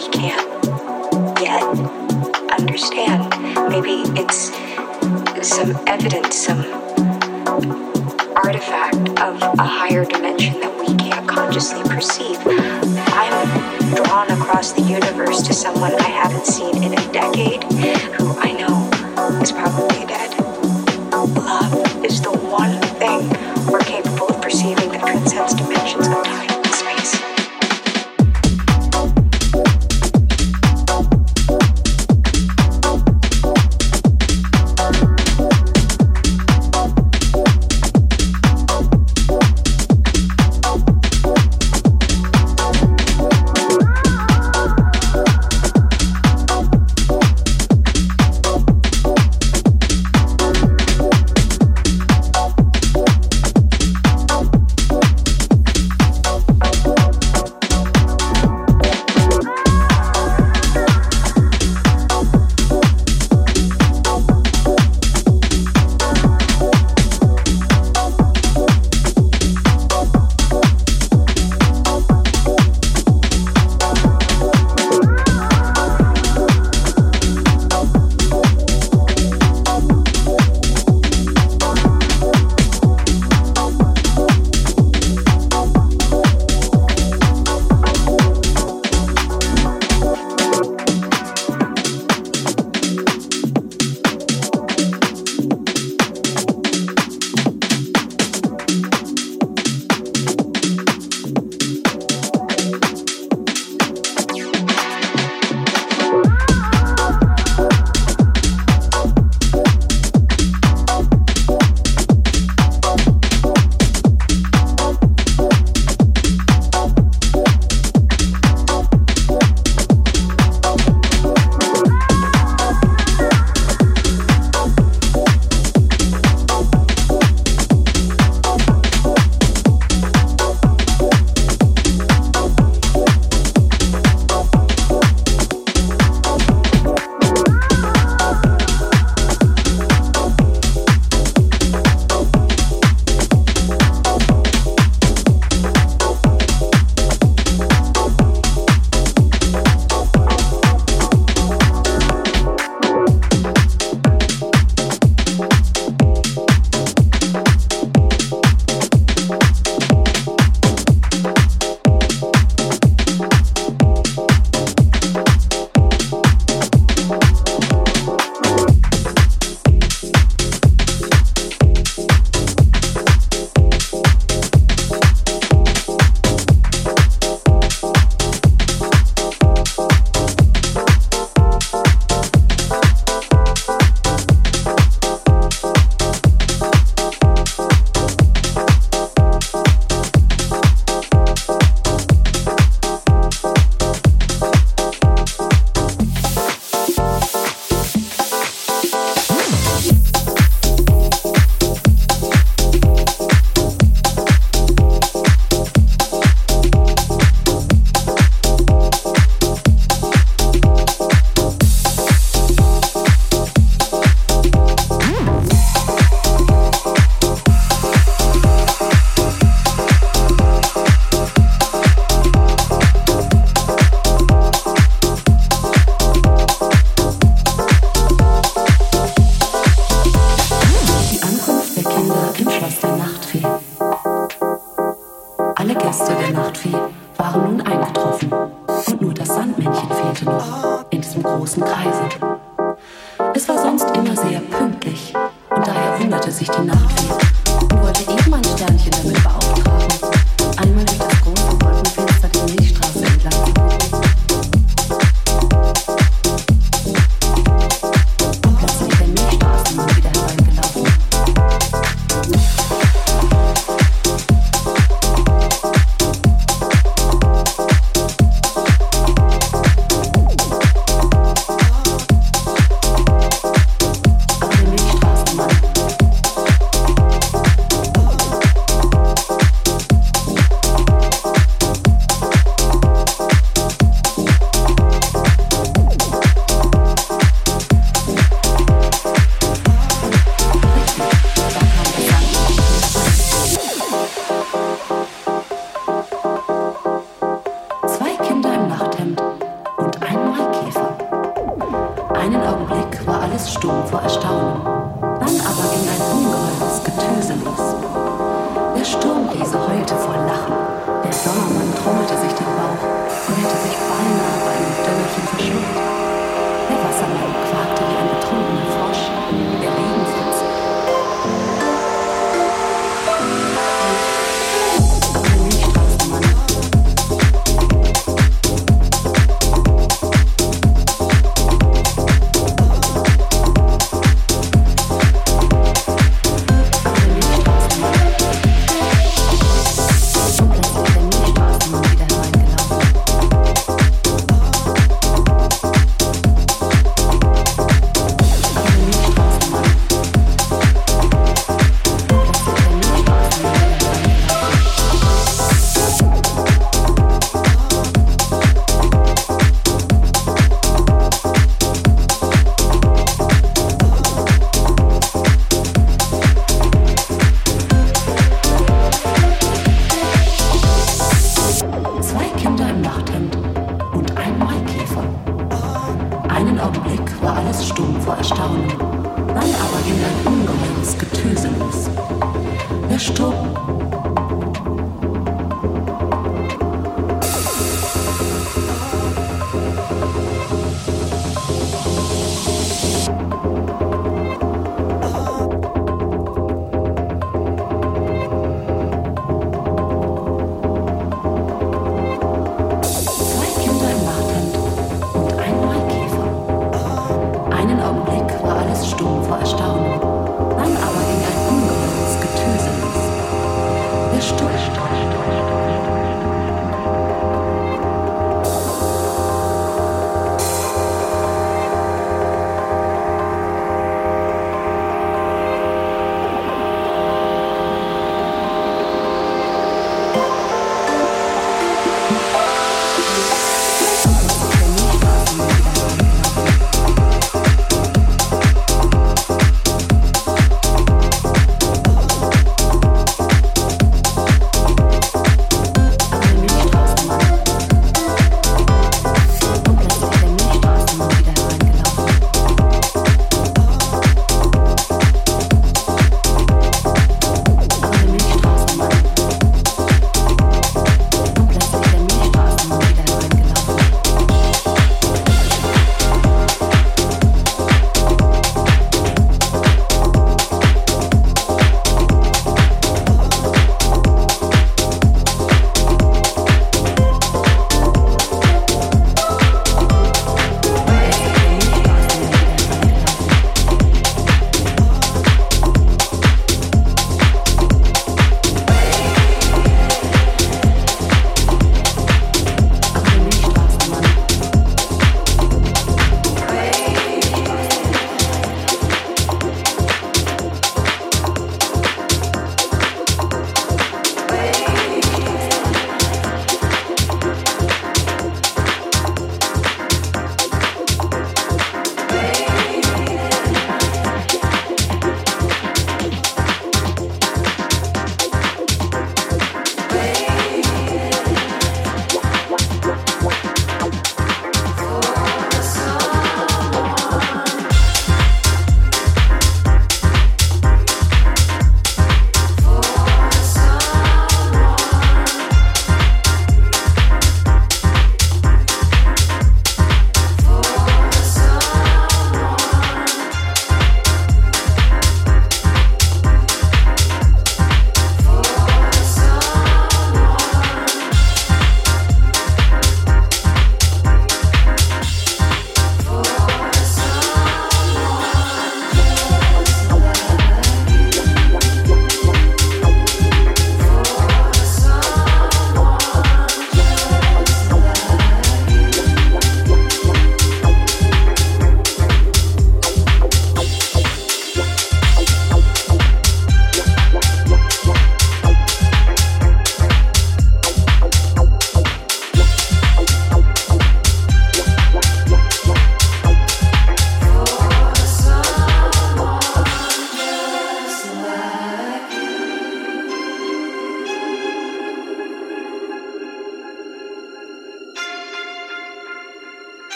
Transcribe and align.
we 0.00 0.08
can't 0.08 0.64
yet 1.42 1.62
understand. 2.58 3.28
Maybe 3.68 4.02
it's 4.18 4.50
some 5.46 5.78
evidence 5.86 6.19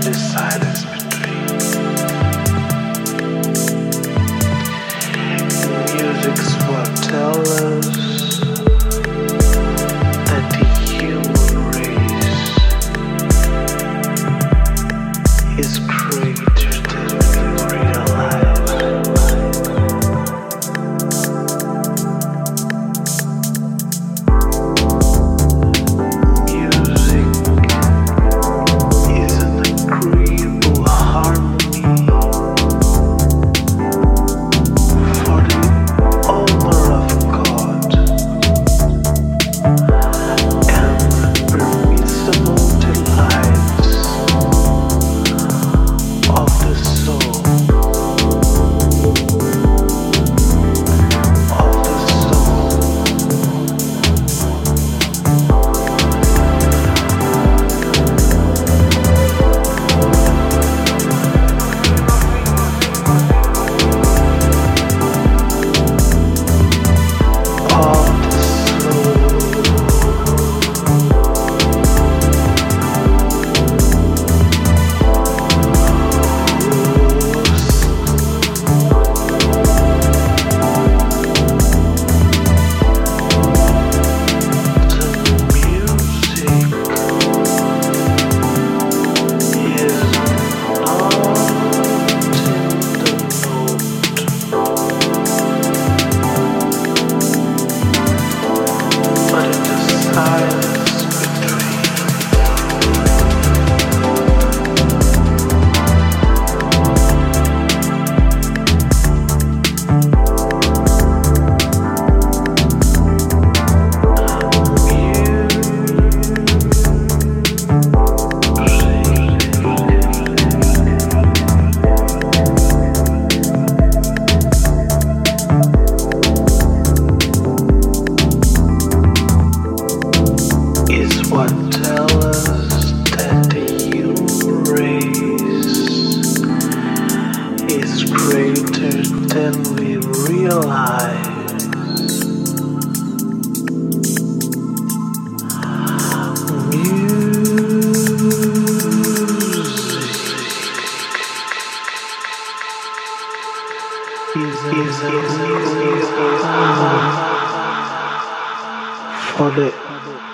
This 0.00 0.32
silence. 0.32 0.97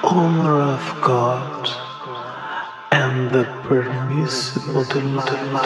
honor 0.07 0.61
of 0.61 1.01
God 1.01 1.69
and 2.93 3.31
the 3.31 3.45
permissible 3.63 4.85
delight. 4.85 5.65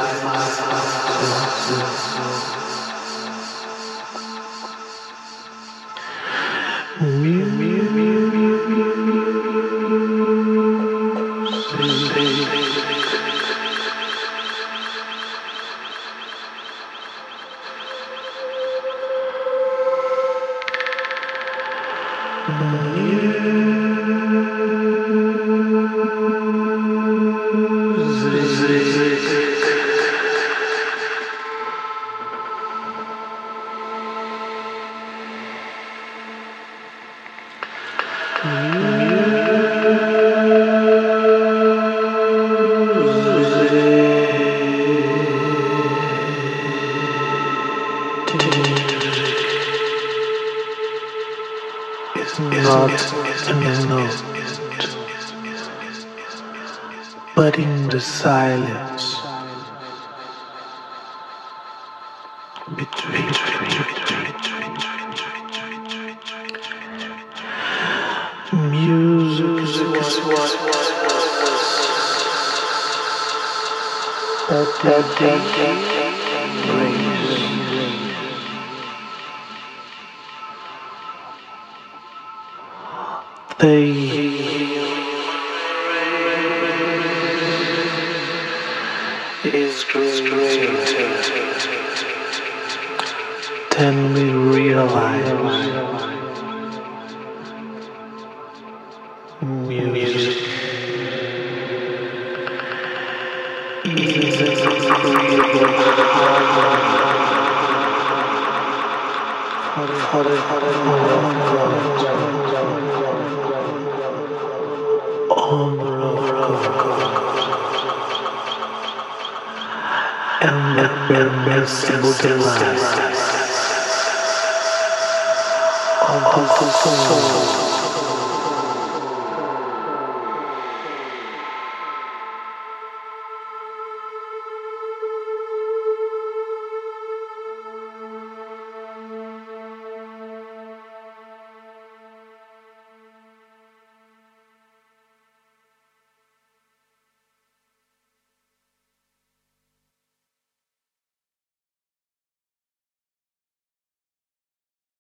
of 7.00 7.38
We 7.58 7.78